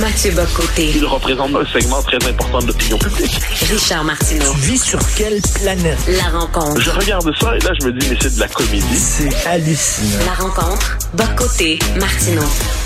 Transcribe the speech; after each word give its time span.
Mathieu 0.00 0.30
Bocoté. 0.30 0.92
Il 0.96 1.04
représente 1.04 1.54
un 1.54 1.66
segment 1.66 2.00
très 2.00 2.16
important 2.26 2.60
de 2.60 2.68
l'opinion 2.68 2.96
publique. 2.96 3.38
Richard 3.70 4.02
Martineau. 4.02 4.50
Tu 4.54 4.60
vis 4.60 4.82
sur 4.82 4.98
quelle 5.14 5.42
planète? 5.62 5.98
La 6.08 6.38
rencontre. 6.38 6.80
Je 6.80 6.90
regarde 6.90 7.30
ça 7.38 7.54
et 7.54 7.58
là, 7.58 7.70
je 7.78 7.86
me 7.86 7.92
dis, 7.92 8.06
mais 8.08 8.16
c'est 8.18 8.34
de 8.34 8.40
la 8.40 8.48
comédie. 8.48 8.96
C'est 8.96 9.46
hallucinant. 9.46 10.24
La 10.24 10.32
rencontre. 10.32 10.98
Bocoté. 11.12 11.78
Martineau. 11.98 12.42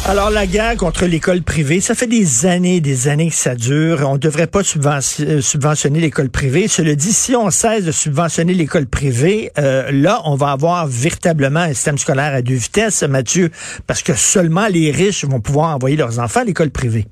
Alors, 0.06 0.30
la 0.30 0.46
guerre 0.46 0.77
contre 0.77 1.06
l'école 1.06 1.42
privée, 1.42 1.80
ça 1.80 1.95
fait 1.95 2.08
des 2.08 2.46
années 2.46 2.80
des 2.80 3.06
années 3.06 3.30
que 3.30 3.36
ça 3.36 3.55
dure. 3.55 4.05
On 4.08 4.14
ne 4.14 4.19
devrait 4.19 4.48
pas 4.48 4.64
subventionner, 4.64 5.41
subventionner 5.41 6.00
l'école 6.00 6.31
privée. 6.31 6.66
Cela 6.66 6.97
dit, 6.97 7.12
si 7.12 7.36
on 7.36 7.50
cesse 7.50 7.84
de 7.84 7.92
subventionner 7.92 8.55
l'école 8.55 8.86
privée, 8.86 9.53
euh, 9.58 9.91
là, 9.92 10.20
on 10.25 10.34
va 10.34 10.50
avoir 10.50 10.88
véritablement 10.88 11.60
un 11.60 11.75
système 11.75 11.97
scolaire 11.97 12.34
à 12.34 12.42
deux 12.42 12.55
vitesses, 12.55 13.05
Mathieu, 13.05 13.50
parce 13.86 14.03
que 14.03 14.14
seulement 14.14 14.66
les 14.66 14.91
riches 14.91 15.25
vont 15.25 15.41
pouvoir 15.41 15.77
envoyer 15.77 15.97
leurs 15.97 16.19
enfants 16.19 16.41
à 16.41 16.44
l'école 16.44 16.70
privée. 16.70 17.03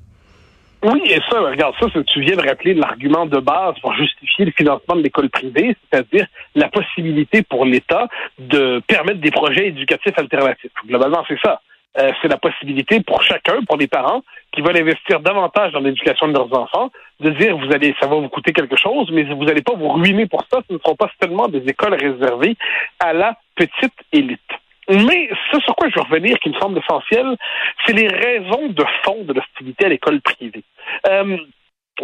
Oui, 0.83 1.01
et 1.05 1.19
ça, 1.29 1.39
regarde 1.39 1.73
ça, 1.79 1.87
tu 2.07 2.19
viens 2.19 2.35
de 2.35 2.45
rappeler 2.45 2.73
l'argument 2.73 3.25
de 3.25 3.39
base 3.39 3.75
pour 3.79 3.93
justifier 3.93 4.43
le 4.43 4.51
financement 4.51 4.95
de 4.97 5.01
l'école 5.01 5.29
privée, 5.29 5.77
c'est-à-dire 5.89 6.27
la 6.55 6.67
possibilité 6.67 7.41
pour 7.41 7.63
l'État 7.63 8.09
de 8.37 8.81
permettre 8.85 9.21
des 9.21 9.31
projets 9.31 9.67
éducatifs 9.67 10.17
alternatifs. 10.17 10.71
Globalement, 10.85 11.23
c'est 11.27 11.39
ça. 11.41 11.61
Euh, 11.97 12.11
c'est 12.21 12.27
la 12.27 12.37
possibilité 12.37 12.99
pour 13.01 13.21
chacun, 13.21 13.63
pour 13.65 13.77
les 13.77 13.87
parents 13.87 14.23
qui 14.51 14.61
veulent 14.61 14.77
investir 14.77 15.19
davantage 15.19 15.71
dans 15.73 15.79
l'éducation 15.79 16.27
de 16.27 16.33
leurs 16.33 16.51
enfants, 16.53 16.89
de 17.19 17.29
dire 17.29 17.55
vous 17.55 17.71
allez, 17.71 17.95
ça 17.99 18.07
va 18.07 18.15
vous 18.15 18.29
coûter 18.29 18.51
quelque 18.51 18.75
chose, 18.75 19.09
mais 19.11 19.23
vous 19.23 19.45
n'allez 19.45 19.61
pas 19.61 19.75
vous 19.75 19.89
ruiner 19.89 20.25
pour 20.25 20.43
ça. 20.51 20.59
Ce 20.67 20.73
ne 20.73 20.79
seront 20.79 20.95
pas 20.95 21.11
seulement 21.21 21.47
des 21.47 21.63
écoles 21.67 21.93
réservées 21.93 22.57
à 22.99 23.13
la 23.13 23.37
petite 23.55 23.93
élite. 24.11 24.41
Mais 24.89 25.29
ce 25.51 25.59
sur 25.61 25.75
quoi 25.75 25.89
je 25.89 25.95
veux 25.95 26.01
revenir, 26.01 26.37
qui 26.39 26.49
me 26.49 26.59
semble 26.59 26.79
essentiel, 26.79 27.37
c'est 27.85 27.93
les 27.93 28.07
raisons 28.07 28.67
de 28.69 28.85
fond 29.03 29.23
de 29.23 29.33
l'hostilité 29.33 29.85
à 29.85 29.89
l'école 29.89 30.21
privée. 30.21 30.63
Euh, 31.07 31.37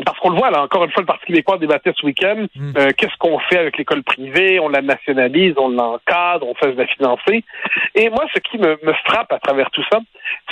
parce 0.06 0.20
qu'on 0.20 0.30
le 0.30 0.38
voit, 0.38 0.52
là, 0.52 0.62
encore 0.62 0.84
une 0.84 0.92
fois, 0.92 1.02
le 1.02 1.08
Parti 1.08 1.26
québécois 1.26 1.58
débattait 1.58 1.94
ce 1.98 2.06
week-end. 2.06 2.46
Hmm. 2.56 2.74
Euh, 2.78 2.90
Qu'est-ce 2.96 3.18
qu'on 3.18 3.40
fait 3.40 3.58
avec 3.58 3.78
l'école 3.78 4.04
privée? 4.04 4.60
On 4.60 4.70
la 4.70 4.82
nationalise, 4.82 5.56
on 5.58 5.70
l'encadre, 5.70 6.48
on 6.48 6.54
fait 6.56 6.74
de 6.74 6.78
la 6.78 6.88
financer. 6.88 7.44
Et 7.96 8.10
moi, 8.10 8.26
ce 8.34 8.40
qui 8.40 8.60
me, 8.60 8.78
me 8.84 8.94
frappe 9.06 9.32
à 9.34 9.40
travers 9.40 9.72
tout 9.72 9.84
ça, 9.92 10.00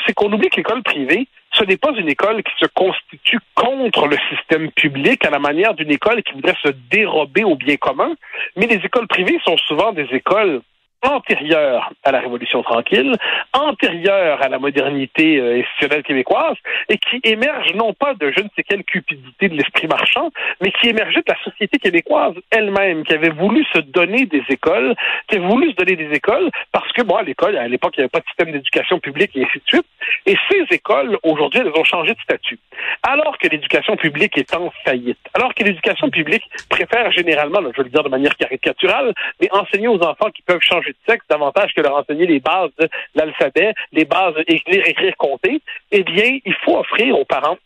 c'est 0.06 0.14
qu'on 0.14 0.32
oublie 0.32 0.50
que 0.50 0.58
l'école 0.58 0.82
privée, 0.82 1.28
ce 1.52 1.64
n'est 1.64 1.78
pas 1.78 1.92
une 1.98 2.10
école 2.10 2.44
qui 2.44 2.54
se 2.60 2.68
constitue 2.68 3.40
contre 3.56 4.08
le 4.08 4.18
système 4.30 4.72
public 4.72 5.24
à 5.26 5.30
la 5.30 5.40
manière 5.40 5.74
d'une 5.74 5.92
école 5.92 6.24
qui 6.24 6.34
voudrait 6.34 6.58
se 6.62 6.70
dérober 6.92 7.44
au 7.44 7.56
bien 7.56 7.78
commun, 7.78 8.14
mais 8.56 8.68
les 8.68 8.78
écoles 8.78 9.08
privées 9.08 9.40
sont 9.46 9.58
souvent 9.58 9.92
des 9.92 10.08
écoles 10.12 10.62
antérieure 11.04 11.92
à 12.04 12.12
la 12.12 12.20
Révolution 12.20 12.64
tranquille, 12.64 13.14
antérieure 13.54 14.42
à 14.42 14.50
la 14.50 14.60
modernité 14.60 15.38
euh, 15.40 15.60
institutionnelle 15.60 16.04
québécoise, 16.04 16.56
et 16.90 16.98
qui 16.98 17.20
émerge 17.24 17.74
non 17.76 17.94
pas 17.94 18.14
de 18.16 18.32
je 18.36 18.42
ne 18.42 18.50
sais 18.56 18.64
quelle 18.64 18.84
cupidité 18.84 19.50
de 19.50 19.56
l'esprit 19.56 19.88
marchand, 19.88 20.32
mais 20.62 20.72
qui 20.72 20.90
émergeait 20.90 21.22
de 21.22 21.32
la 21.32 21.44
société 21.44 21.78
québécoise 21.78 22.34
elle-même, 22.52 23.04
qui 23.04 23.14
avait 23.14 23.30
voulu 23.30 23.64
se 23.74 23.80
donner 23.80 24.26
des 24.26 24.44
écoles, 24.50 24.96
qui 25.28 25.36
avait 25.36 25.48
voulu 25.48 25.72
se 25.72 25.76
donner 25.76 25.96
des 25.96 26.12
écoles, 26.16 26.50
parce 26.72 26.92
que, 26.94 27.02
bon, 27.04 27.16
à 27.16 27.24
l'école, 27.24 27.58
à 27.58 27.68
l'époque, 27.68 27.94
il 27.98 28.02
n'y 28.02 28.04
avait 28.04 28.10
pas 28.10 28.20
de 28.20 28.26
système 28.26 28.52
d'éducation 28.52 29.00
publique 29.00 29.32
et 29.36 29.44
ainsi 29.44 29.60
de 29.60 29.68
suite, 29.68 29.86
et 30.26 30.36
ces 30.50 30.76
écoles, 30.76 31.18
aujourd'hui, 31.24 31.62
elles 31.62 31.80
ont 31.80 31.84
changé 31.84 32.14
de 32.14 32.20
statut. 32.22 32.60
Alors 33.04 33.38
que 33.38 33.48
l'éducation 33.48 33.96
publique 33.96 34.38
est 34.38 34.54
en 34.56 34.72
faillite, 34.84 35.20
alors 35.34 35.54
que 35.54 35.64
l'éducation 35.64 36.10
publique 36.10 36.44
préfère 36.70 37.12
généralement, 37.12 37.60
je 37.62 37.78
vais 37.78 37.84
le 37.84 37.90
dire 37.90 38.04
de 38.04 38.10
manière 38.10 38.36
caricaturale, 38.36 39.14
mais 39.42 39.50
enseigner 39.52 39.88
aux 39.88 40.02
enfants 40.02 40.32
qui 40.32 40.42
peuvent 40.42 40.62
changer 40.62 40.87
de 40.92 40.98
sexe 41.08 41.26
davantage 41.30 41.74
que 41.74 41.82
leur 41.82 41.96
enseigner 41.96 42.26
les 42.26 42.40
bases 42.40 42.72
de 42.80 42.88
l'alphabet, 43.16 43.74
les 43.92 44.06
bases 44.06 44.36
écrire, 44.48 44.84
écrire, 44.86 45.16
compter, 45.18 45.62
eh 45.92 46.04
bien, 46.04 46.40
il 46.46 46.54
faut 46.64 46.78
offrir 46.78 47.18
aux 47.18 47.26
parents 47.26 47.58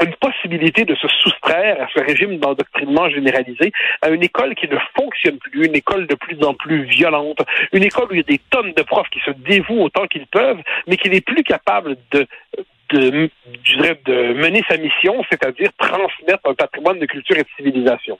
une 0.00 0.14
possibilité 0.14 0.84
de 0.84 0.94
se 0.94 1.08
soustraire 1.08 1.82
à 1.82 1.88
ce 1.92 2.00
régime 2.00 2.38
d'endoctrinement 2.38 3.08
généralisé, 3.10 3.72
à 4.02 4.10
une 4.10 4.22
école 4.22 4.54
qui 4.54 4.68
ne 4.68 4.78
fonctionne 4.96 5.38
plus, 5.38 5.66
une 5.66 5.74
école 5.74 6.06
de 6.06 6.14
plus 6.14 6.40
en 6.44 6.54
plus 6.54 6.84
violente, 6.84 7.40
une 7.72 7.82
école 7.82 8.06
où 8.10 8.14
il 8.14 8.18
y 8.18 8.20
a 8.20 8.22
des 8.22 8.40
tonnes 8.50 8.72
de 8.72 8.82
profs 8.82 9.10
qui 9.10 9.20
se 9.20 9.30
dévouent 9.30 9.82
autant 9.82 10.06
qu'ils 10.06 10.26
peuvent, 10.26 10.60
mais 10.86 10.96
qui 10.96 11.10
n'est 11.10 11.20
plus 11.20 11.42
capable 11.42 11.96
de, 12.12 12.26
je 12.90 13.76
dirais, 13.76 14.00
de 14.04 14.32
mener 14.34 14.62
sa 14.68 14.76
mission, 14.76 15.22
c'est-à-dire 15.30 15.70
transmettre 15.78 16.48
un 16.48 16.54
patrimoine 16.54 16.98
de 16.98 17.06
culture 17.06 17.36
et 17.36 17.42
de 17.42 17.48
civilisation. 17.56 18.18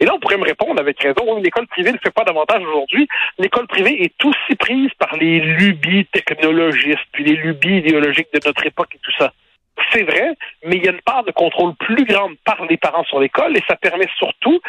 Et 0.00 0.04
là, 0.04 0.12
on 0.14 0.18
pourrait 0.18 0.38
me 0.38 0.44
répondre 0.44 0.80
avec 0.80 1.00
raison, 1.00 1.34
oui, 1.34 1.42
l'école 1.42 1.66
privée 1.66 1.92
ne 1.92 1.98
fait 1.98 2.10
pas 2.10 2.24
davantage 2.24 2.62
aujourd'hui. 2.62 3.06
L'école 3.38 3.66
privée 3.66 4.02
est 4.02 4.24
aussi 4.24 4.56
prise 4.58 4.90
par 4.98 5.16
les 5.16 5.40
lubies 5.40 6.06
technologistes, 6.06 7.06
puis 7.12 7.24
les 7.24 7.36
lubies 7.36 7.78
idéologiques 7.78 8.32
de 8.32 8.40
notre 8.44 8.66
époque 8.66 8.94
et 8.94 8.98
tout 9.02 9.12
ça. 9.18 9.32
C'est 9.92 10.02
vrai, 10.02 10.34
mais 10.64 10.76
il 10.76 10.84
y 10.84 10.88
a 10.88 10.92
une 10.92 11.00
part 11.02 11.24
de 11.24 11.30
contrôle 11.30 11.74
plus 11.76 12.04
grande 12.04 12.34
par 12.44 12.64
les 12.66 12.76
parents 12.76 13.04
sur 13.04 13.20
l'école 13.20 13.56
et 13.56 13.62
ça 13.68 13.76
permet 13.76 14.08
surtout 14.18 14.60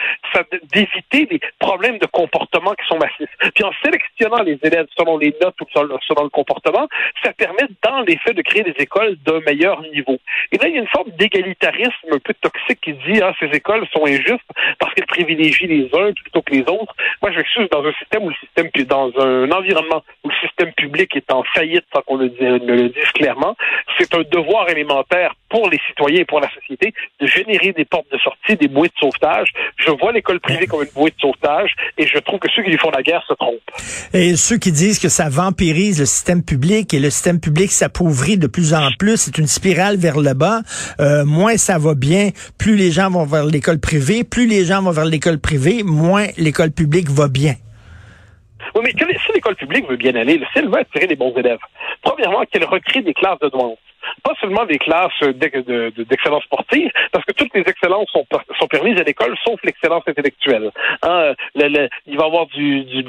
d'éviter 0.73 1.25
des 1.25 1.39
problèmes 1.59 1.97
de 1.97 2.05
comportement 2.05 2.73
qui 2.73 2.85
sont 2.87 2.97
massifs. 2.97 3.29
Puis 3.53 3.63
en 3.63 3.71
sélectionnant 3.83 4.43
les 4.43 4.59
élèves 4.63 4.87
selon 4.97 5.17
les 5.17 5.33
notes 5.41 5.55
ou 5.61 5.65
selon, 5.73 6.23
le 6.23 6.29
comportement, 6.29 6.87
ça 7.23 7.33
permet 7.33 7.67
dans 7.83 8.01
les 8.01 8.17
faits 8.17 8.35
de 8.35 8.41
créer 8.41 8.63
des 8.63 8.75
écoles 8.77 9.15
d'un 9.25 9.39
meilleur 9.41 9.81
niveau. 9.81 10.17
Et 10.51 10.57
là, 10.57 10.67
il 10.67 10.75
y 10.75 10.77
a 10.77 10.81
une 10.81 10.87
forme 10.87 11.09
d'égalitarisme 11.11 12.11
un 12.11 12.19
peu 12.19 12.33
toxique 12.33 12.81
qui 12.81 12.93
dit 12.93 13.21
ah 13.21 13.33
ces 13.39 13.47
écoles 13.47 13.85
sont 13.93 14.05
injustes 14.05 14.49
parce 14.79 14.93
qu'elles 14.93 15.05
privilégient 15.05 15.67
les 15.67 15.89
uns 15.93 16.11
plutôt 16.13 16.41
que 16.41 16.53
les 16.53 16.61
autres. 16.61 16.95
Moi, 17.21 17.31
je 17.31 17.37
m'excuse 17.37 17.69
dans 17.69 17.83
un 17.83 17.93
système 17.93 18.23
où 18.23 18.29
le 18.29 18.35
système 18.35 18.69
dans 18.83 19.11
un 19.19 19.51
environnement 19.51 20.03
où 20.23 20.29
le 20.29 20.35
système 20.41 20.73
public 20.73 21.15
est 21.15 21.31
en 21.31 21.43
faillite 21.43 21.85
sans 21.93 22.01
qu'on 22.01 22.17
le 22.17 22.25
le 22.37 22.89
dise 22.89 23.11
clairement, 23.13 23.55
c'est 23.97 24.13
un 24.13 24.21
devoir 24.21 24.69
élémentaire 24.69 25.04
pour 25.49 25.69
les 25.69 25.79
citoyens 25.87 26.21
et 26.21 26.25
pour 26.25 26.39
la 26.39 26.49
société 26.53 26.93
de 27.19 27.27
générer 27.27 27.71
des 27.71 27.85
portes 27.85 28.11
de 28.11 28.17
sortie, 28.17 28.55
des 28.55 28.67
bouées 28.67 28.89
de 28.89 28.93
sauvetage. 28.99 29.49
Je 29.77 29.91
vois 29.91 30.11
l'école 30.11 30.39
privée 30.39 30.67
comme 30.67 30.81
une 30.83 30.89
bouée 30.93 31.11
de 31.11 31.19
sauvetage 31.19 31.73
et 31.97 32.05
je 32.05 32.17
trouve 32.19 32.39
que 32.39 32.49
ceux 32.53 32.63
qui 32.63 32.71
lui 32.71 32.77
font 32.77 32.91
la 32.91 33.03
guerre 33.03 33.23
se 33.27 33.33
trompent. 33.33 33.59
Et 34.13 34.35
ceux 34.35 34.57
qui 34.57 34.71
disent 34.71 34.99
que 34.99 35.09
ça 35.09 35.29
vampirise 35.29 35.99
le 35.99 36.05
système 36.05 36.43
public 36.43 36.93
et 36.93 36.99
le 36.99 37.09
système 37.09 37.39
public 37.39 37.71
s'appauvrit 37.71 38.37
de 38.37 38.47
plus 38.47 38.73
en 38.73 38.89
plus, 38.99 39.17
c'est 39.17 39.37
une 39.37 39.47
spirale 39.47 39.97
vers 39.97 40.19
le 40.19 40.33
bas. 40.33 40.59
Euh, 40.99 41.25
moins 41.25 41.57
ça 41.57 41.77
va 41.77 41.95
bien, 41.95 42.29
plus 42.57 42.75
les 42.75 42.91
gens 42.91 43.09
vont 43.09 43.25
vers 43.25 43.45
l'école 43.45 43.79
privée, 43.79 44.23
plus 44.23 44.47
les 44.47 44.65
gens 44.65 44.81
vont 44.81 44.91
vers 44.91 45.05
l'école 45.05 45.39
privée, 45.39 45.83
moins 45.83 46.27
l'école 46.37 46.71
publique 46.71 47.09
va 47.09 47.27
bien. 47.27 47.53
Oui, 48.73 48.81
mais 48.83 49.17
si 49.25 49.31
l'école 49.33 49.55
publique 49.55 49.87
veut 49.87 49.95
bien 49.95 50.15
aller, 50.15 50.39
si 50.51 50.59
elle 50.59 50.67
veut 50.67 50.79
attirer 50.79 51.07
des 51.07 51.15
bons 51.15 51.33
élèves, 51.37 51.59
premièrement, 52.01 52.43
qu'elle 52.51 52.65
recrée 52.65 53.01
des 53.01 53.13
classes 53.13 53.39
de 53.39 53.49
douance 53.49 53.77
pas 54.23 54.33
seulement 54.41 54.65
des 54.65 54.77
classes 54.77 55.19
d'excellence 55.21 56.43
sportive, 56.43 56.91
parce 57.11 57.25
que 57.25 57.33
toutes 57.33 57.53
les 57.53 57.61
excellences 57.61 58.09
sont, 58.11 58.67
permises 58.67 58.99
à 58.99 59.03
l'école, 59.03 59.35
sauf 59.45 59.59
l'excellence 59.63 60.03
intellectuelle. 60.07 60.71
Hein, 61.03 61.33
il 61.55 62.17
va 62.17 62.23
y 62.23 62.27
avoir 62.27 62.47
du, 62.47 63.03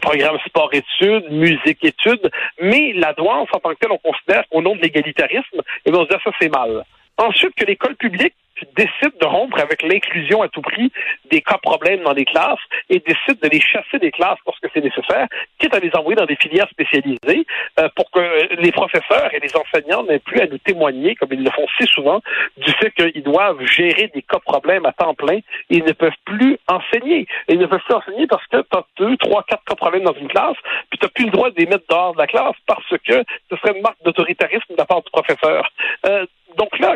programme 0.00 0.38
sport-études, 0.46 1.30
musique-études, 1.30 2.30
mais 2.60 2.92
la 2.94 3.12
douance, 3.12 3.48
en 3.52 3.58
tant 3.58 3.70
que 3.70 3.78
telle, 3.78 3.92
on 3.92 3.98
considère 3.98 4.44
qu'au 4.48 4.62
nom 4.62 4.74
de 4.74 4.80
l'égalitarisme, 4.80 5.60
et 5.84 5.90
on 5.90 6.04
se 6.04 6.08
dit 6.08 6.16
ça, 6.24 6.30
c'est 6.40 6.48
mal. 6.48 6.84
Ensuite, 7.18 7.54
que 7.54 7.64
l'école 7.64 7.96
publique 7.96 8.34
décide 8.76 9.18
de 9.20 9.26
rompre 9.26 9.58
avec 9.60 9.82
l'inclusion 9.82 10.42
à 10.42 10.48
tout 10.48 10.62
prix 10.62 10.92
des 11.30 11.40
cas 11.40 11.58
problèmes 11.58 12.02
dans 12.02 12.12
les 12.12 12.24
classes 12.24 12.60
et 12.88 13.00
décide 13.00 13.40
de 13.42 13.48
les 13.48 13.60
chasser 13.60 13.98
des 13.98 14.10
classes 14.10 14.38
lorsque 14.46 14.66
c'est 14.72 14.82
nécessaire, 14.82 15.26
quitte 15.58 15.74
à 15.74 15.80
les 15.80 15.90
envoyer 15.94 16.16
dans 16.16 16.26
des 16.26 16.36
filières 16.36 16.68
spécialisées 16.70 17.46
euh, 17.78 17.88
pour 17.94 18.10
que 18.10 18.54
les 18.60 18.72
professeurs 18.72 19.32
et 19.34 19.40
les 19.40 19.54
enseignants 19.56 20.04
n'aient 20.04 20.18
plus 20.18 20.40
à 20.40 20.46
nous 20.46 20.58
témoigner, 20.58 21.14
comme 21.14 21.32
ils 21.32 21.42
le 21.42 21.50
font 21.50 21.66
si 21.78 21.86
souvent, 21.86 22.20
du 22.56 22.72
fait 22.72 22.90
qu'ils 22.92 23.22
doivent 23.22 23.64
gérer 23.64 24.10
des 24.14 24.22
cas 24.22 24.38
problèmes 24.38 24.86
à 24.86 24.92
temps 24.92 25.14
plein 25.14 25.40
ils 25.70 25.84
ne 25.84 25.92
peuvent 25.92 26.12
plus 26.24 26.58
enseigner. 26.68 27.26
ils 27.48 27.58
ne 27.58 27.66
peuvent 27.66 27.80
plus 27.84 27.94
enseigner 27.94 28.26
parce 28.26 28.46
que 28.46 28.58
tu 28.58 28.76
as 28.76 28.84
deux, 28.96 29.16
trois, 29.16 29.42
quatre 29.44 29.64
cas 29.64 29.74
problèmes 29.74 30.04
dans 30.04 30.14
une 30.14 30.28
classe, 30.28 30.56
puis 30.90 30.98
tu 30.98 31.04
n'as 31.04 31.10
plus 31.10 31.24
le 31.24 31.30
droit 31.30 31.50
de 31.50 31.56
les 31.58 31.66
mettre 31.66 31.84
dehors 31.88 32.14
de 32.14 32.18
la 32.18 32.26
classe 32.26 32.56
parce 32.66 32.88
que 32.88 33.24
ce 33.50 33.56
serait 33.56 33.76
une 33.76 33.82
marque 33.82 34.02
d'autoritarisme 34.04 34.72
de 34.72 34.76
la 34.76 34.84
part 34.84 35.02
du 35.02 35.10
professeur. 35.10 35.70
Euh, 36.06 36.26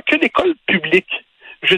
que 0.07 0.17
l'école 0.17 0.55
publique, 0.67 1.25
je 1.63 1.77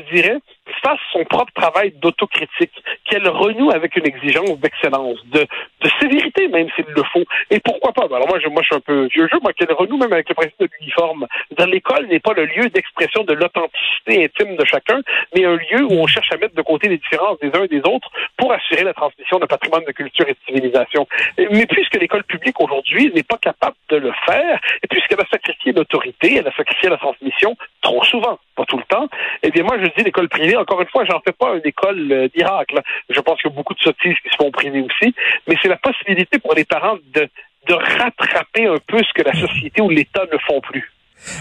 fasse 0.82 1.00
son 1.12 1.24
propre 1.24 1.52
travail 1.54 1.92
d'autocritique, 1.92 2.72
qu'elle 3.08 3.28
renoue 3.28 3.70
avec 3.70 3.96
une 3.96 4.06
exigence 4.06 4.58
d'excellence, 4.58 5.18
de, 5.26 5.46
de 5.82 5.90
sévérité 6.00 6.48
même 6.48 6.68
s'il 6.74 6.86
le 6.86 7.02
faut. 7.12 7.24
Et 7.50 7.60
pourquoi 7.60 7.92
pas? 7.92 8.08
Ben 8.08 8.16
alors 8.16 8.28
moi, 8.28 8.38
je, 8.40 8.48
moi, 8.48 8.62
je 8.62 8.66
suis 8.66 8.76
un 8.76 8.80
peu 8.80 9.08
vieux 9.14 9.28
jeu, 9.28 9.38
moi, 9.42 9.52
qu'elle 9.52 9.72
renoue 9.72 9.98
même 9.98 10.12
avec 10.12 10.28
le 10.28 10.34
principe 10.34 10.58
de 10.60 10.68
l'uniforme. 10.78 11.26
Dans 11.56 11.66
l'école 11.66 12.06
n'est 12.06 12.20
pas 12.20 12.32
le 12.34 12.46
lieu 12.46 12.68
d'expression 12.68 13.24
de 13.24 13.34
l'authenticité 13.34 14.24
intime 14.24 14.56
de 14.56 14.64
chacun, 14.64 15.00
mais 15.34 15.44
un 15.44 15.56
lieu 15.56 15.84
où 15.84 15.92
on 15.92 16.06
cherche 16.06 16.30
à 16.32 16.36
mettre 16.36 16.54
de 16.54 16.62
côté 16.62 16.88
les 16.88 16.98
différences 16.98 17.38
des 17.40 17.48
uns 17.54 17.64
et 17.64 17.68
des 17.68 17.80
autres 17.80 18.10
pour 18.36 18.52
assurer 18.52 18.84
la 18.84 18.94
transmission 18.94 19.38
d'un 19.38 19.46
patrimoine 19.46 19.84
de 19.84 19.92
culture 19.92 20.26
et 20.28 20.32
de 20.32 20.38
civilisation. 20.46 21.06
Mais 21.38 21.66
puisque 21.66 21.94
l'école 21.94 22.24
publique 22.24 22.60
aujourd'hui 22.60 23.10
n'est 23.14 23.22
pas 23.22 23.38
capable 23.38 23.76
de 23.88 23.96
le 23.96 24.12
faire, 24.26 24.60
et 24.82 24.86
puisqu'elle 24.86 25.20
a 25.20 25.26
sacrifié 25.30 25.72
l'autorité, 25.72 26.36
elle 26.36 26.48
a 26.48 26.52
sacrifié 26.52 26.88
la 26.88 26.96
transmission 26.96 27.56
trop 27.80 28.04
souvent, 28.04 28.38
pas 28.56 28.64
tout 28.64 28.78
le 28.78 28.84
temps, 28.84 29.08
eh 29.42 29.50
bien 29.50 29.64
moi 29.64 29.76
je 29.80 29.86
dis 29.96 30.04
l'école 30.04 30.28
privée, 30.28 30.56
encore 30.56 30.80
une 30.80 30.88
fois, 30.88 31.04
j'en 31.04 31.20
fais 31.20 31.32
pas 31.32 31.54
une 31.54 31.66
école 31.66 32.12
euh, 32.12 32.28
miracle. 32.34 32.80
Je 33.08 33.20
pense 33.20 33.40
qu'il 33.40 33.50
y 33.50 33.54
a 33.54 33.56
beaucoup 33.56 33.74
de 33.74 33.80
sottises 33.80 34.16
qui 34.22 34.28
se 34.28 34.36
font 34.36 34.50
privées 34.50 34.82
aussi, 34.82 35.14
mais 35.46 35.56
c'est 35.60 35.68
la 35.72 35.78
possibilité 35.78 36.38
pour 36.38 36.54
les 36.54 36.64
parents 36.64 36.98
de, 37.14 37.28
de 37.68 37.74
rattraper 37.74 38.66
un 38.66 38.78
peu 38.86 38.98
ce 38.98 39.12
que 39.14 39.22
la 39.22 39.32
société 39.32 39.80
ou 39.80 39.88
l'État 39.88 40.24
ne 40.30 40.38
font 40.46 40.60
plus. 40.60 40.92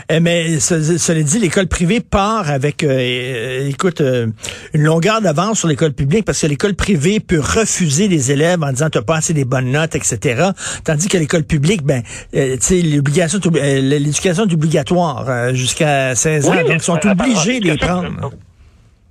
Eh, 0.09 0.19
mais 0.19 0.59
cela 0.59 1.21
dit, 1.23 1.39
l'école 1.39 1.67
privée 1.67 2.01
part 2.01 2.49
avec, 2.49 2.83
euh, 2.83 2.89
euh, 2.91 3.67
écoute, 3.67 3.99
euh, 3.99 4.27
une 4.75 4.83
longueur 4.83 5.21
d'avance 5.21 5.59
sur 5.59 5.67
l'école 5.67 5.93
publique 5.93 6.23
parce 6.23 6.39
que 6.39 6.47
l'école 6.47 6.75
privée 6.75 7.19
peut 7.19 7.39
refuser 7.39 8.07
les 8.07 8.31
élèves 8.31 8.61
en 8.61 8.69
disant 8.69 8.89
t'as 8.91 9.01
pas 9.01 9.17
assez 9.17 9.33
des 9.33 9.43
bonnes 9.43 9.71
notes, 9.71 9.95
etc. 9.95 10.51
Tandis 10.85 11.09
que 11.09 11.17
l'école 11.17 11.43
publique, 11.43 11.81
ben, 11.83 12.03
tu 12.31 12.39
sais, 12.59 12.81
l'obligation, 12.83 13.39
l'éducation 13.51 14.45
est 14.45 14.53
obligatoire 14.53 15.53
jusqu'à 15.55 16.13
16 16.13 16.49
ans, 16.49 16.55
donc 16.55 16.73
ils 16.75 16.79
sont 16.81 16.99
obligés 17.07 17.59
de 17.59 17.71
les 17.71 17.77
prendre. 17.77 18.31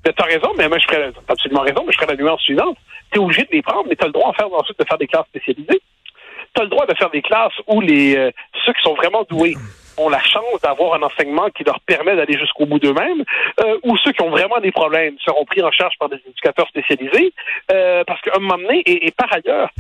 Tu 0.05 0.11
as 0.17 0.25
raison, 0.25 0.49
mais 0.56 0.69
moi, 0.69 0.78
je 0.78 0.84
ferais 0.84 1.12
absolument 1.28 1.61
raison, 1.61 1.82
mais 1.84 1.93
je 1.93 1.99
ferais 1.99 2.14
la 2.14 2.22
nuance 2.22 2.40
suivante. 2.43 2.76
Tu 3.12 3.19
es 3.19 3.23
obligé 3.23 3.43
de 3.43 3.49
les 3.53 3.62
prendre, 3.62 3.87
mais 3.89 3.97
tu 3.97 4.05
as 4.05 4.07
le 4.07 4.12
droit 4.12 4.33
faire, 4.35 4.53
ensuite 4.53 4.79
de 4.79 4.85
faire 4.85 4.99
des 4.99 5.07
classes 5.07 5.27
spécialisées. 5.27 5.81
Tu 6.55 6.61
as 6.61 6.65
le 6.65 6.71
droit 6.71 6.87
de 6.87 6.95
faire 6.97 7.11
des 7.11 7.23
classes 7.23 7.53
où 7.67 7.81
les 7.81 8.33
ceux 8.65 8.73
qui 8.73 8.83
sont 8.83 8.95
vraiment 8.95 9.25
doués 9.29 9.57
ont 9.97 10.09
la 10.09 10.21
chance 10.21 10.61
d'avoir 10.63 10.95
un 10.95 11.03
enseignement 11.03 11.49
qui 11.51 11.65
leur 11.65 11.81
permet 11.81 12.17
d'aller 12.17 12.39
jusqu'au 12.39 12.67
bout 12.67 12.79
d'eux-mêmes, 12.79 13.25
euh, 13.61 13.79
ou 13.83 13.97
ceux 13.99 14.13
qui 14.13 14.23
ont 14.23 14.31
vraiment 14.31 14.59
des 14.61 14.73
problèmes 14.73 15.17
seront 15.25 15.45
pris 15.45 15.63
en 15.63 15.71
charge 15.71 15.95
par 15.99 16.09
des 16.09 16.21
éducateurs 16.27 16.69
spécialisés, 16.69 17.33
euh, 17.71 18.05
parce 18.07 18.21
qu'à 18.23 18.33
un 18.37 18.41
moment 18.41 18.59
donné, 18.59 18.83
et, 18.87 19.11
par 19.11 19.33
ailleurs, 19.33 19.71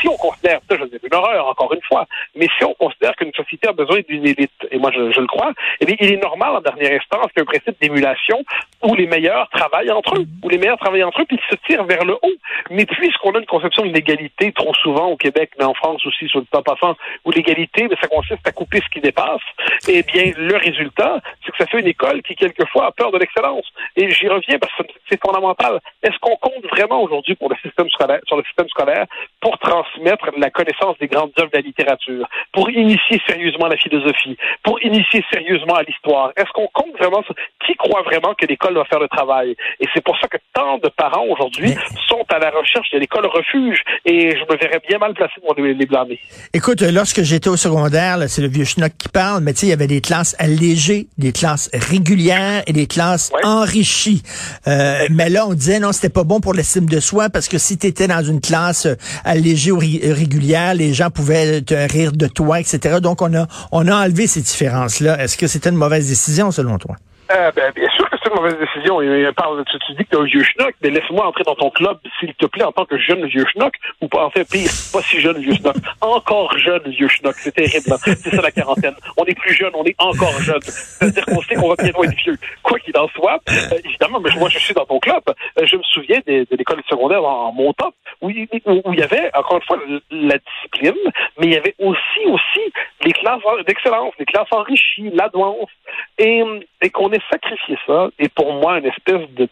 si 0.00 0.08
on 0.08 0.16
considère, 0.16 0.60
ça 0.68 0.76
je 0.78 0.84
dis 0.84 0.98
une 1.02 1.14
horreur 1.14 1.46
encore 1.46 1.72
une 1.72 1.82
fois, 1.82 2.06
mais 2.34 2.48
si 2.56 2.64
on 2.64 2.74
considère 2.74 3.14
qu'une 3.16 3.32
société 3.32 3.68
a 3.68 3.72
besoin 3.72 4.00
d'une 4.08 4.26
élite, 4.26 4.52
et 4.70 4.78
moi 4.78 4.90
je, 4.94 5.10
je 5.12 5.20
le 5.20 5.26
crois, 5.26 5.52
eh 5.80 5.86
bien, 5.86 5.96
il 6.00 6.12
est 6.12 6.22
normal 6.22 6.56
en 6.56 6.60
dernière 6.60 6.92
instance 6.92 7.26
qu'il 7.32 7.38
y 7.38 7.40
ait 7.40 7.42
un 7.42 7.44
principe 7.44 7.80
d'émulation 7.80 8.44
où 8.82 8.94
les 8.94 9.06
meilleurs 9.06 9.48
travaillent 9.50 9.90
entre 9.90 10.16
eux, 10.16 10.26
où 10.42 10.48
les 10.48 10.58
meilleurs 10.58 10.78
travaillent 10.78 11.04
entre 11.04 11.22
eux, 11.22 11.24
puis 11.26 11.38
se 11.50 11.56
tirent 11.66 11.84
vers 11.84 12.04
le 12.04 12.14
haut. 12.14 12.36
Mais 12.70 12.86
puisqu'on 12.86 13.32
a 13.32 13.38
une 13.38 13.46
conception 13.46 13.84
de 13.84 13.92
l'égalité 13.92 14.52
trop 14.52 14.74
souvent 14.74 15.06
au 15.06 15.16
Québec, 15.16 15.50
mais 15.58 15.64
en 15.64 15.74
France 15.74 16.04
aussi, 16.06 16.28
sur 16.28 16.40
le 16.40 16.46
top 16.46 16.64
passant, 16.64 16.96
où 17.24 17.30
l'égalité, 17.30 17.88
ça 18.00 18.08
consiste 18.08 18.46
à 18.46 18.52
couper 18.52 18.80
ce 18.80 18.88
qui 18.92 19.00
dépasse, 19.00 19.40
eh 19.88 20.02
bien, 20.02 20.32
le 20.36 20.56
résultat, 20.56 21.20
c'est 21.44 21.52
que 21.52 21.58
ça 21.58 21.66
fait 21.66 21.80
une 21.80 21.88
école 21.88 22.22
qui, 22.22 22.34
quelquefois, 22.34 22.86
a 22.86 22.92
peur 22.92 23.10
de 23.12 23.18
l'excellence. 23.18 23.66
Et 23.96 24.10
j'y 24.10 24.28
reviens 24.28 24.58
parce 24.58 24.72
que 24.76 24.84
c'est 25.08 25.20
fondamental. 25.20 25.80
Est-ce 26.02 26.18
qu'on 26.20 26.36
compte 26.36 26.64
vraiment 26.70 27.02
aujourd'hui 27.02 27.34
pour 27.34 27.48
le 27.48 27.56
système 27.62 27.88
scolaire, 27.90 28.20
sur 28.26 28.36
le 28.36 28.44
système 28.44 28.68
scolaire 28.68 29.06
pour 29.40 29.58
transmettre 29.58 30.26
la 30.36 30.50
connaissance 30.50 30.98
des 30.98 31.06
grandes 31.06 31.32
œuvres 31.38 31.50
de 31.50 31.56
la 31.56 31.62
littérature, 31.62 32.26
pour 32.52 32.70
initier 32.70 33.20
sérieusement 33.26 33.66
la 33.68 33.76
philosophie, 33.76 34.36
pour 34.62 34.82
initier 34.82 35.24
sérieusement 35.32 35.74
à 35.74 35.82
l'histoire? 35.82 36.32
Est-ce 36.36 36.50
qu'on 36.52 36.68
compte 36.72 36.96
vraiment 36.98 37.22
sur 37.22 37.34
qui 37.66 37.74
croit 37.74 38.02
vraiment 38.02 38.34
que 38.34 38.46
l'école 38.46 38.74
va 38.74 38.84
faire 38.84 39.00
le 39.00 39.08
travail? 39.08 39.56
Et 39.80 39.86
c'est 39.94 40.02
pour 40.02 40.18
ça 40.18 40.28
que 40.28 40.38
tant 40.52 40.78
de 40.78 40.88
parents 40.88 41.24
aujourd'hui 41.28 41.74
sont 42.08 42.24
à 42.30 42.38
la 42.38 42.50
recherche 42.50 42.90
de 42.90 42.98
l'école 42.98 43.26
refuge. 43.26 43.82
Et 44.04 44.36
je 44.36 44.42
me 44.52 44.58
verrais 44.58 44.80
bien 44.88 44.98
mal 44.98 45.14
placé 45.14 45.34
pour 45.40 45.54
les 45.54 45.86
blâmer. 45.86 46.18
Écoute, 46.54 46.82
lorsque 46.82 47.22
j'étais 47.22 47.48
au 47.48 47.56
secondaire, 47.56 48.16
c'est 48.28 48.42
le 48.42 48.48
vieux 48.48 48.64
schnock 48.64 48.92
qui 48.98 49.08
parle, 49.08 49.42
mais 49.48 49.54
tu 49.54 49.60
sais, 49.60 49.66
il 49.68 49.70
y 49.70 49.72
avait 49.72 49.86
des 49.86 50.02
classes 50.02 50.36
allégées, 50.38 51.08
des 51.16 51.32
classes 51.32 51.70
régulières 51.72 52.62
et 52.66 52.74
des 52.74 52.86
classes 52.86 53.30
enrichies. 53.44 54.22
Euh, 54.66 55.06
mais 55.10 55.30
là, 55.30 55.46
on 55.46 55.54
disait 55.54 55.80
non, 55.80 55.92
c'était 55.92 56.10
pas 56.10 56.22
bon 56.22 56.38
pour 56.38 56.52
l'estime 56.52 56.84
de 56.84 57.00
soi 57.00 57.30
parce 57.30 57.48
que 57.48 57.56
si 57.56 57.78
tu 57.78 57.86
étais 57.86 58.08
dans 58.08 58.22
une 58.22 58.42
classe 58.42 58.84
euh, 58.84 58.96
allégée 59.24 59.72
ou 59.72 59.78
régulière, 59.78 60.74
les 60.74 60.92
gens 60.92 61.08
pouvaient 61.08 61.62
te 61.62 61.72
rire 61.72 62.12
de 62.12 62.26
toi, 62.26 62.60
etc. 62.60 62.98
Donc, 63.00 63.22
on 63.22 63.32
a, 63.32 63.46
on 63.72 63.88
a 63.88 64.04
enlevé 64.04 64.26
ces 64.26 64.42
différences-là. 64.42 65.18
Est-ce 65.24 65.38
que 65.38 65.46
c'était 65.46 65.70
une 65.70 65.76
mauvaise 65.76 66.08
décision 66.08 66.50
selon 66.50 66.76
toi? 66.76 66.96
Euh, 67.30 67.52
ben, 67.52 67.72
bien 67.74 67.88
sûr 67.90 68.08
que 68.08 68.16
c'est 68.22 68.30
une 68.30 68.36
mauvaise 68.36 68.58
décision. 68.58 69.02
Il 69.02 69.32
parle, 69.34 69.62
tu, 69.70 69.78
tu 69.78 69.92
dis 69.94 70.04
que 70.04 70.10
t'es 70.10 70.16
un 70.16 70.24
vieux 70.24 70.42
schnock, 70.42 70.74
mais 70.82 70.90
laisse-moi 70.90 71.26
entrer 71.26 71.44
dans 71.44 71.54
ton 71.54 71.70
club, 71.70 71.98
s'il 72.18 72.34
te 72.34 72.46
plaît, 72.46 72.64
en 72.64 72.72
tant 72.72 72.86
que 72.86 72.98
jeune 72.98 73.26
vieux 73.26 73.44
schnock, 73.52 73.74
ou 74.00 74.08
pas, 74.08 74.24
en 74.24 74.30
fait, 74.30 74.44
pire, 74.48 74.70
pas 74.92 75.02
si 75.02 75.20
jeune 75.20 75.38
vieux 75.38 75.54
schnock, 75.54 75.76
encore 76.00 76.56
jeune 76.58 76.82
vieux 76.86 77.08
schnock. 77.08 77.34
C'est 77.36 77.52
terrible, 77.52 77.92
hein. 77.92 77.96
C'est 78.02 78.34
ça 78.34 78.40
la 78.40 78.50
quarantaine. 78.50 78.94
On 79.16 79.24
est 79.24 79.38
plus 79.38 79.52
jeune, 79.54 79.72
on 79.74 79.84
est 79.84 79.94
encore 79.98 80.40
jeune. 80.40 80.60
C'est-à-dire 80.62 81.26
qu'on 81.26 81.42
sait 81.42 81.54
qu'on 81.54 81.68
va 81.68 81.74
bientôt 81.76 82.04
être 82.04 82.16
vieux. 82.16 82.38
Quoi 82.62 82.78
qu'il 82.78 82.96
en 82.96 83.08
soit, 83.08 83.40
euh, 83.50 83.78
évidemment, 83.84 84.20
mais 84.20 84.30
moi, 84.38 84.48
je 84.48 84.58
suis 84.58 84.74
dans 84.74 84.86
ton 84.86 84.98
club. 84.98 85.22
Euh, 85.28 85.66
je 85.66 85.76
me 85.76 85.82
souviens 85.82 86.20
de, 86.26 86.46
de 86.50 86.56
l'école 86.56 86.82
secondaire 86.88 87.22
en, 87.24 87.52
mon 87.52 87.64
montant, 87.64 87.92
où, 88.20 88.28
où, 88.28 88.92
il 88.92 88.98
y 88.98 89.02
avait, 89.02 89.30
encore 89.34 89.58
une 89.58 89.62
fois, 89.62 89.78
la 90.10 90.38
discipline, 90.38 91.12
mais 91.38 91.46
il 91.46 91.52
y 91.52 91.56
avait 91.56 91.74
aussi, 91.78 92.26
aussi, 92.26 92.72
les 93.04 93.12
classes 93.12 93.42
d'excellence, 93.66 94.14
les 94.18 94.24
classes 94.24 94.48
enrichies, 94.50 95.10
l'advance, 95.12 95.70
et, 96.18 96.42
et 96.82 96.90
qu'on 96.90 97.12
ait 97.12 97.22
sacrifié 97.30 97.78
ça, 97.86 98.08
et 98.18 98.28
pour 98.28 98.52
moi, 98.54 98.78
une 98.78 98.86
espèce 98.86 99.28
de... 99.30 99.48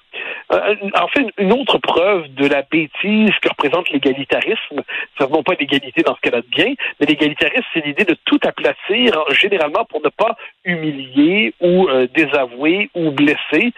Euh, 0.53 0.77
en 0.95 1.09
fait, 1.09 1.27
une 1.39 1.53
autre 1.53 1.79
preuve 1.79 2.33
de 2.35 2.47
la 2.47 2.63
bêtise 2.63 3.33
que 3.43 3.49
représente 3.49 3.91
l'égalitarisme, 3.91 4.83
c'est 5.19 5.31
non 5.31 5.43
pas 5.43 5.55
l'égalité 5.59 6.03
dans 6.03 6.15
ce 6.15 6.21
qu'elle 6.21 6.37
a 6.37 6.41
de 6.41 6.47
bien, 6.47 6.75
mais 7.01 7.07
l'égalitarisme, 7.07 7.65
c'est 7.75 7.85
l'idée 7.85 8.05
de 8.05 8.17
tout 8.25 8.39
aplatir, 8.45 9.25
généralement 9.31 9.85
pour 9.85 10.03
ne 10.03 10.09
pas 10.09 10.37
humilier 10.65 11.53
ou 11.61 11.89
euh, 11.89 12.07
désavouer 12.15 12.91
ou 12.95 13.11
blesser 13.11 13.73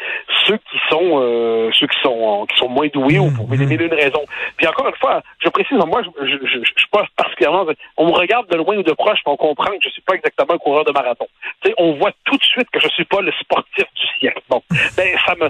ceux 0.47 0.59
qui 0.59 0.79
sont 0.91 1.21
euh, 1.21 1.71
ceux 1.73 1.87
qui 1.87 2.01
sont 2.03 2.47
qui 2.47 2.59
sont 2.59 2.69
moins 2.69 2.89
doués 2.89 3.19
ou 3.19 3.31
pour 3.31 3.49
mille 3.49 3.71
et 3.73 3.85
une 3.85 3.95
raisons. 3.95 4.25
Puis 4.57 4.67
encore 4.67 4.89
une 4.89 4.97
fois, 4.97 5.23
je 5.39 5.49
précise, 5.49 5.79
moi, 5.87 6.03
je, 6.03 6.27
je, 6.27 6.37
je, 6.47 6.59
je 6.59 6.73
suis 6.77 6.89
pas 6.91 7.07
particulièrement... 7.17 7.65
On 7.97 8.07
me 8.07 8.13
regarde 8.13 8.49
de 8.49 8.57
loin 8.57 8.77
ou 8.77 8.83
de 8.83 8.93
proche, 8.93 9.23
pour 9.25 9.39
comprendre 9.39 9.73
que 9.79 9.85
je 9.85 9.91
suis 9.91 10.03
pas 10.03 10.15
exactement 10.15 10.55
un 10.55 10.59
coureur 10.59 10.85
de 10.85 10.93
marathon. 10.93 11.27
sais, 11.65 11.75
on 11.79 11.93
voit 11.95 12.13
tout 12.25 12.37
de 12.37 12.45
suite 12.45 12.69
que 12.71 12.81
je 12.81 12.89
suis 12.89 13.05
pas 13.05 13.21
le 13.21 13.33
sportif 13.41 13.85
du 13.95 14.07
siècle. 14.19 14.43
Bon, 14.49 14.63
ben 14.97 15.17
ça 15.27 15.35
me 15.35 15.49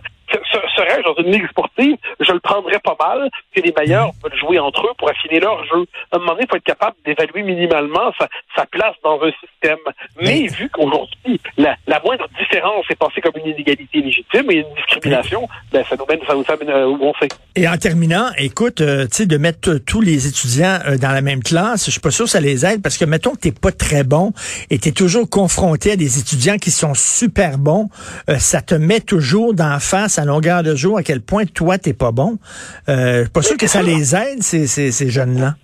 serais-je 0.78 1.02
dans 1.02 1.14
une 1.16 1.32
ligue 1.32 1.48
sportive, 1.48 1.96
je 2.20 2.32
le 2.32 2.40
prendrais 2.40 2.78
pas 2.78 2.96
mal 2.98 3.28
que 3.54 3.60
les 3.60 3.72
meilleurs 3.76 4.12
veulent 4.22 4.38
jouer 4.38 4.58
entre 4.58 4.86
eux 4.86 4.94
pour 4.96 5.10
affiner 5.10 5.40
leur 5.40 5.64
jeu. 5.64 5.84
À 6.12 6.16
un 6.16 6.18
moment 6.18 6.32
donné, 6.32 6.44
il 6.44 6.50
faut 6.50 6.56
être 6.56 6.64
capable 6.64 6.96
d'évaluer 7.04 7.42
minimalement 7.42 8.12
sa, 8.18 8.28
sa, 8.56 8.66
place 8.66 8.94
dans 9.02 9.20
un 9.22 9.30
système. 9.40 9.78
Mais 10.20 10.46
vu 10.46 10.68
qu'aujourd'hui, 10.70 11.40
la, 11.56 11.76
la, 11.86 12.00
moindre 12.00 12.26
différence 12.38 12.84
est 12.90 12.96
pensée 12.96 13.20
comme 13.20 13.32
une 13.36 13.52
inégalité 13.52 14.00
légitime 14.00 14.50
et 14.50 14.56
une 14.56 14.74
discrimination, 14.74 15.48
ben, 15.72 15.84
ça 15.88 15.96
nous 15.96 16.04
mène, 16.06 16.20
ça 16.26 16.34
nous 16.34 16.44
amène 16.48 16.70
euh, 16.70 16.86
où 16.86 16.98
on 17.02 17.14
sait. 17.14 17.28
Et 17.56 17.66
en 17.68 17.76
terminant, 17.76 18.28
écoute, 18.36 18.80
euh, 18.80 19.06
tu 19.06 19.16
sais, 19.16 19.26
de 19.26 19.36
mettre 19.36 19.78
tous 19.78 20.00
les 20.00 20.28
étudiants 20.28 20.78
euh, 20.86 20.96
dans 20.96 21.12
la 21.12 21.22
même 21.22 21.42
classe, 21.42 21.86
je 21.86 21.90
suis 21.90 22.00
pas 22.00 22.10
sûr 22.10 22.26
que 22.26 22.30
ça 22.30 22.40
les 22.40 22.64
aide 22.66 22.82
parce 22.82 22.98
que 22.98 23.04
mettons 23.04 23.32
que 23.32 23.40
t'es 23.40 23.52
pas 23.52 23.72
très 23.72 24.04
bon 24.04 24.32
et 24.70 24.78
t'es 24.78 24.92
toujours 24.92 25.28
confronté 25.28 25.92
à 25.92 25.96
des 25.96 26.18
étudiants 26.18 26.58
qui 26.58 26.70
sont 26.70 26.94
super 26.94 27.58
bons, 27.58 27.88
ça 28.38 28.60
te 28.60 28.74
met 28.74 29.00
toujours 29.00 29.54
d'en 29.54 29.78
face 29.80 30.18
à 30.18 30.24
longueur 30.24 30.62
de 30.62 30.67
jour 30.74 30.98
à 30.98 31.02
quel 31.02 31.20
point 31.20 31.44
toi, 31.44 31.78
t'es 31.78 31.94
pas 31.94 32.12
bon. 32.12 32.38
Euh, 32.88 33.26
pas 33.32 33.42
sûr 33.42 33.56
que 33.56 33.66
ça 33.66 33.82
les 33.82 34.14
aide, 34.14 34.42
ces, 34.42 34.66
ces, 34.66 34.90
ces 34.90 35.10
jeunes-là. 35.10 35.54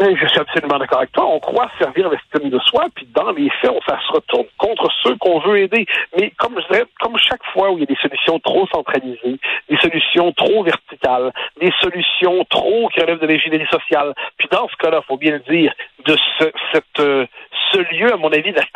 Mais 0.00 0.16
je 0.16 0.26
suis 0.26 0.40
absolument 0.40 0.78
d'accord 0.78 0.98
avec 0.98 1.12
toi. 1.12 1.24
On 1.26 1.38
croit 1.38 1.70
servir 1.78 2.10
l'estime 2.10 2.50
de 2.50 2.58
soi, 2.66 2.86
puis 2.94 3.06
dans 3.14 3.30
les 3.30 3.48
faits, 3.60 3.70
on, 3.70 3.80
ça 3.88 3.98
se 4.04 4.12
retourne 4.12 4.46
contre 4.58 4.88
ceux 5.02 5.14
qu'on 5.16 5.38
veut 5.38 5.58
aider. 5.58 5.86
Mais 6.18 6.32
comme 6.36 6.60
je 6.60 6.66
dirais, 6.72 6.84
comme 7.00 7.16
chaque 7.16 7.44
fois 7.52 7.70
où 7.70 7.78
il 7.78 7.80
y 7.80 7.82
a 7.84 7.86
des 7.86 8.00
solutions 8.02 8.40
trop 8.40 8.66
centralisées, 8.74 9.38
des 9.70 9.76
solutions 9.80 10.32
trop 10.32 10.64
verticales, 10.64 11.32
des 11.60 11.72
solutions 11.80 12.44
trop 12.50 12.88
qui 12.88 13.00
relèvent 13.00 13.20
de 13.20 13.26
l'ingénierie 13.26 13.68
sociale, 13.70 14.14
puis 14.36 14.48
dans 14.50 14.66
ce 14.68 14.76
cas-là, 14.76 15.00
faut 15.06 15.16
bien 15.16 15.32
le 15.32 15.54
dire, 15.54 15.72
de 16.06 16.16
ce, 16.40 16.44
cette, 16.72 17.00
euh, 17.00 17.26
ce 17.72 17.78
lieu, 17.94 18.12
à 18.12 18.16
mon 18.16 18.32
avis, 18.32 18.50
de 18.50 18.56
la 18.56 18.66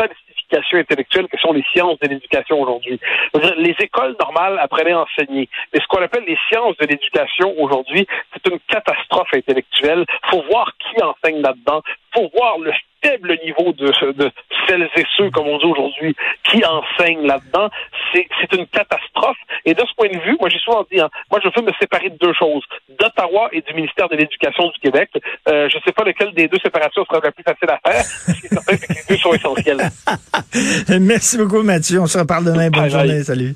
sophistication 0.48 0.78
intellectuelle 0.78 1.28
que 1.28 1.38
sont 1.38 1.52
les 1.52 1.64
sciences 1.72 1.98
de 2.00 2.08
l'éducation 2.08 2.60
aujourd'hui. 2.60 3.00
Les 3.58 3.74
écoles 3.80 4.16
normales 4.20 4.58
apprenaient 4.58 4.92
à 4.92 5.00
enseigner. 5.00 5.48
Mais 5.72 5.80
ce 5.80 5.86
qu'on 5.88 6.02
appelle 6.02 6.24
les 6.26 6.38
sciences 6.48 6.76
de 6.78 6.86
l'éducation 6.86 7.54
aujourd'hui, 7.58 8.06
c'est 8.32 8.52
une 8.52 8.58
catastrophe 8.68 9.28
intellectuelle. 9.34 10.04
faut 10.30 10.42
voir 10.50 10.72
qui 10.78 11.02
enseigne 11.02 11.42
là-dedans. 11.42 11.82
faut 12.14 12.30
voir 12.34 12.58
le 12.58 12.72
faible 13.02 13.38
niveau 13.44 13.72
de, 13.72 14.12
de 14.12 14.30
celles 14.66 14.88
et 14.96 15.04
ceux, 15.16 15.30
comme 15.30 15.46
on 15.46 15.58
dit 15.58 15.66
aujourd'hui, 15.66 16.16
qui 16.44 16.62
enseignent 16.64 17.26
là-dedans. 17.26 17.68
C'est 18.12 18.52
une 18.52 18.66
catastrophe. 18.66 19.36
Et 19.68 19.74
de 19.74 19.80
ce 19.80 19.94
point 19.98 20.08
de 20.08 20.18
vue, 20.24 20.34
moi 20.40 20.48
j'ai 20.48 20.58
souvent 20.60 20.82
dit, 20.90 20.98
hein, 20.98 21.10
moi 21.30 21.40
je 21.44 21.48
veux 21.54 21.66
me 21.66 21.72
séparer 21.78 22.08
de 22.08 22.16
deux 22.16 22.32
choses, 22.32 22.62
d'Ottawa 22.98 23.50
et 23.52 23.60
du 23.60 23.74
ministère 23.74 24.08
de 24.08 24.16
l'Éducation 24.16 24.64
du 24.68 24.80
Québec. 24.80 25.10
Euh, 25.46 25.68
je 25.68 25.76
ne 25.76 25.82
sais 25.82 25.92
pas 25.92 26.04
lequel 26.04 26.32
des 26.32 26.48
deux 26.48 26.56
séparations 26.62 27.04
sera 27.04 27.20
la 27.22 27.30
plus 27.30 27.44
facile 27.44 27.68
à 27.68 27.78
faire. 27.86 28.02
Ce 28.02 28.32
qui 28.40 28.46
est 28.46 28.48
certain, 28.48 28.76
c'est 28.78 28.86
que 28.86 28.92
les 28.94 29.04
deux 29.10 29.16
sont 29.18 29.34
essentiels. 29.34 29.90
Merci 31.02 31.36
beaucoup 31.36 31.62
Mathieu. 31.62 32.00
On 32.00 32.06
se 32.06 32.16
reparle 32.16 32.46
demain. 32.46 32.70
Bonne 32.70 32.84
Bye 32.84 32.90
bye. 32.92 33.08
journée. 33.08 33.22
Salut. 33.24 33.54